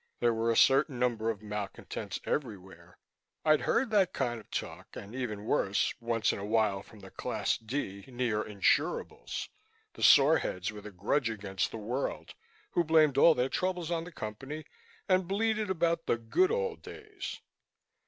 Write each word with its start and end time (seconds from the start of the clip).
There 0.19 0.33
were 0.33 0.49
a 0.49 0.57
certain 0.57 0.97
number 0.97 1.29
of 1.29 1.43
malcontents 1.43 2.19
anywhere. 2.25 2.97
I'd 3.45 3.61
heard 3.61 3.91
that 3.91 4.13
kind 4.13 4.39
of 4.39 4.49
talk, 4.49 4.87
and 4.95 5.13
even 5.13 5.45
worse, 5.45 5.93
once 5.99 6.33
in 6.33 6.39
a 6.39 6.43
while 6.43 6.81
from 6.81 7.01
the 7.01 7.11
Class 7.11 7.55
D 7.59 8.05
near 8.07 8.41
uninsurables, 8.43 9.49
the 9.93 10.01
soreheads 10.01 10.71
with 10.71 10.87
a 10.87 10.91
grudge 10.91 11.29
against 11.29 11.69
the 11.69 11.77
world 11.77 12.33
who 12.71 12.83
blamed 12.83 13.19
all 13.19 13.35
their 13.35 13.47
troubles 13.47 13.91
on 13.91 14.05
the 14.05 14.11
Company 14.11 14.65
and 15.07 15.27
bleated 15.27 15.69
about 15.69 16.07
the 16.07 16.17
"good 16.17 16.49
old 16.49 16.81
days." 16.81 17.39